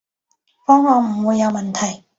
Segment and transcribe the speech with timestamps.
[0.65, 2.05] 方案唔會有問題